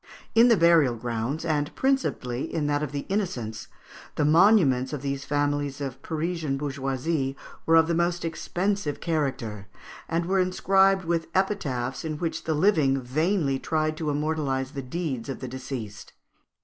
[0.33, 3.67] In the burial grounds, and principally in that of the Innocents,
[4.15, 9.67] the monuments of these families of Parisian bourgeoisie were of the most expensive character,
[10.09, 15.29] and were inscribed with epitaphs in which the living vainly tried to immortalise the deeds
[15.29, 16.13] of the deceased.